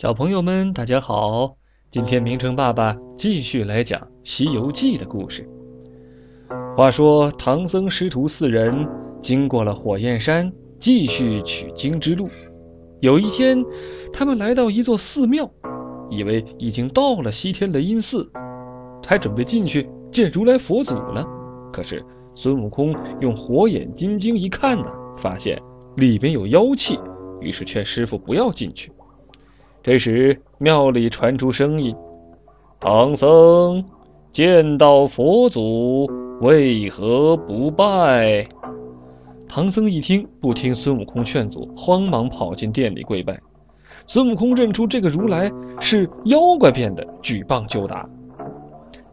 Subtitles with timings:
[0.00, 1.56] 小朋友们，大家好！
[1.90, 5.44] 今天明成爸爸继续来讲《西游记》的故事。
[6.76, 8.86] 话说唐僧师徒四人
[9.20, 12.30] 经过了火焰山，继续取经之路。
[13.00, 13.58] 有一天，
[14.12, 15.50] 他们来到一座寺庙，
[16.10, 18.30] 以为已经到了西天雷音寺，
[19.04, 21.26] 还准备进去见如来佛祖呢。
[21.72, 22.06] 可是
[22.36, 24.86] 孙悟空用火眼金睛一看呢，
[25.16, 25.60] 发现
[25.96, 26.96] 里边有妖气，
[27.40, 28.92] 于是劝师傅不要进去。
[29.88, 31.96] 这时，庙里传出声音
[32.78, 33.82] ：“唐僧
[34.34, 36.06] 见到佛祖，
[36.42, 38.46] 为何不拜？”
[39.48, 43.40] 唐僧一听，不听孙悟空劝阻，慌忙跑进店里跪拜。
[44.04, 48.06] 孙悟空认出这个如来是妖怪变的，举棒就打。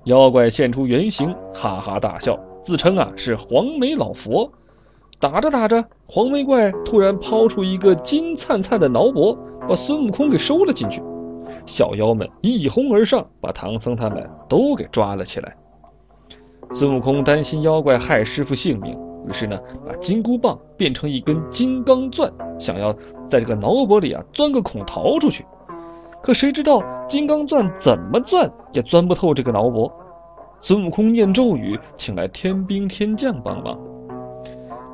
[0.04, 4.52] 妖怪现出原形，哈哈大笑，自称啊是黄眉老佛。
[5.20, 9.38] 打着打着，黄眉怪突然抛出一个金灿灿的挠脖。
[9.68, 11.02] 把孙悟空给收了进去，
[11.66, 15.56] 小妖们一哄而上，把唐僧他们都给抓了起来。
[16.72, 18.96] 孙悟空担心妖怪害师傅性命，
[19.28, 22.94] 于是呢，把金箍棒变成一根金刚钻，想要
[23.28, 25.44] 在这个挠脖里啊钻个孔逃出去。
[26.22, 29.92] 可谁知道金刚钻怎么钻也钻不透这个挠脖。
[30.62, 33.80] 孙悟空念咒语，请来天兵天将帮忙。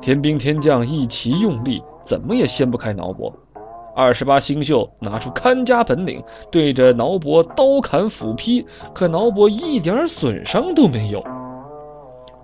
[0.02, 3.32] 天兵天将一齐用力，怎么也掀不开挠脖。
[3.94, 11.22] 二十八星宿拿出看家本领，对着挠脖刀砍斧劈，可挠脖一点损伤都没有。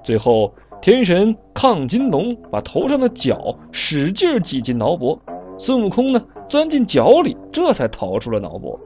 [0.04, 5.18] 最后，天神亢金龙把头上的角使劲挤进挠脖，
[5.58, 8.78] 孙悟空呢钻进角里，这才逃出了挠脖。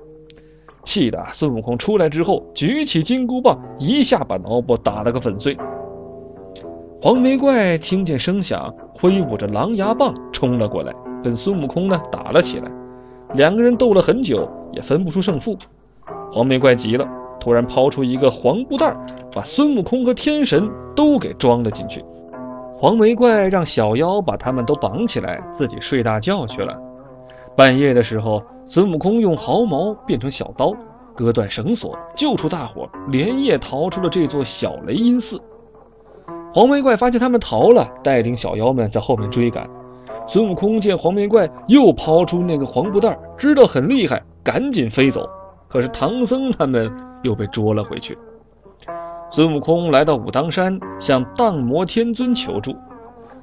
[0.83, 5.55] 气得孙悟空出来之后，举起金箍棒，一下把挠脖打了个粉碎。
[7.05, 10.95] 黄眉怪听见声响，挥舞着狼牙棒冲了过来。
[11.21, 12.71] 跟孙悟空呢打了起来，
[13.35, 15.59] 两个人斗了很久，也分不出胜负。
[16.33, 17.05] 黄眉怪急了，
[17.41, 18.97] 突然抛出一个黄布袋，
[19.35, 22.05] 把孙悟空和天神都给装了进去。
[22.77, 26.73] 黄眉怪让小妖把他们都绑起来，自己睡大觉去了。
[27.57, 30.73] 半夜的时候，孙悟空用毫毛变成小刀，
[31.17, 35.43] 割断绳索，救出大伙，连夜逃出了这座小雷音寺。
[36.55, 39.69] 黄眉怪发现他们逃了，带领小妖们在后面追赶。
[40.29, 45.27] 孙悟空见黄眉怪又抛出那个黄布袋，知道很厉害，赶紧飞走。
[45.69, 46.91] 可是唐僧他们
[47.23, 48.17] 又被捉了回去。
[49.31, 52.75] 孙悟空来到武当山，向荡魔天尊求助。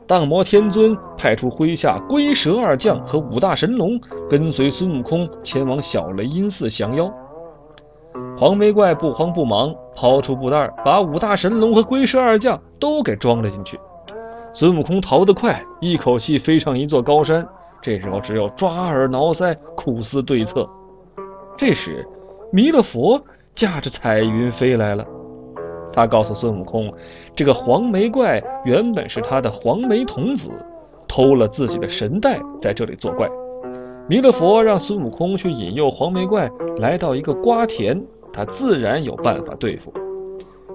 [0.05, 3.99] 荡魔天尊派出麾下龟蛇二将和五大神龙，
[4.29, 7.11] 跟随孙悟空前往小雷音寺降妖。
[8.37, 13.79] 黄眉怪不慌不忙，抛出布袋，把五大神龙和龟蛇二将都给装了进去。
[14.53, 17.47] 孙悟空逃得快，一口气飞上一座高山。
[17.81, 20.67] 这时候只有抓耳挠腮，苦思对策。
[21.57, 22.05] 这时，
[22.51, 23.21] 弥勒佛
[23.55, 25.05] 驾着彩云飞来了。
[25.93, 26.91] 他告诉孙悟空，
[27.35, 30.51] 这个黄眉怪原本是他的黄眉童子，
[31.07, 33.29] 偷了自己的神袋，在这里作怪。
[34.07, 38.03] 弥勒佛让孙悟空去引诱黄眉怪来到一个瓜田，
[38.33, 39.93] 他自然有办法对付。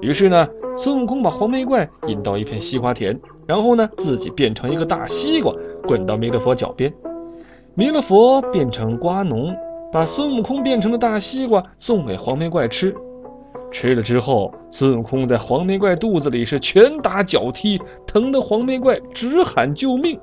[0.04, 3.18] 于是呢，孙悟空把黄眉怪引到一片西瓜田。
[3.46, 5.52] 然后呢，自己变成一个大西瓜，
[5.86, 6.92] 滚到弥勒佛脚边。
[7.74, 9.54] 弥勒佛变成瓜农，
[9.90, 12.94] 把孙悟空变成的大西瓜送给黄眉怪吃。
[13.70, 20.18] 吃了之后，孙悟空在黄眉怪肚子里是拳打脚踢，疼得黄眉怪直喊救命。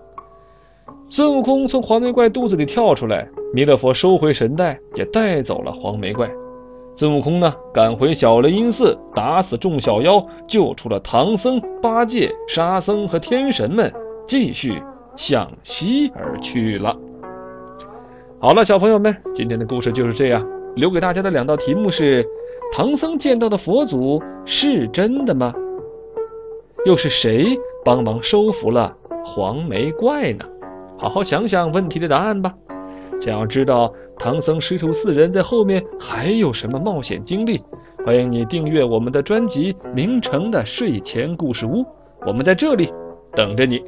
[1.09, 6.29] 孙悟空从黄眉怪肚子里跳出来，弥勒佛收回神袋，也带走了黄眉怪。
[6.96, 13.91] 孙悟空呢，赶回小雷音寺，打死众小妖，救出了唐僧、八戒、沙僧和天神们，
[14.28, 14.81] 继续
[15.16, 16.96] 向西而去了。
[18.40, 20.46] 好了，小朋友们，今天的故事就是这样。
[20.75, 22.25] 留给大家的两道题目是：
[22.72, 25.53] 唐僧见到的佛祖是真的吗？
[26.85, 30.46] 又是谁帮忙收服了黄眉怪呢？
[30.97, 32.53] 好好想想问题的答案吧。
[33.21, 33.93] 想要知道。
[34.17, 37.61] 唐僧师徒四人在后面还有什么冒险经历？
[38.05, 41.81] 欢迎你订阅我们的专辑《名城的睡前故事屋》，
[42.28, 42.91] 我们在这里
[43.34, 43.81] 等着你。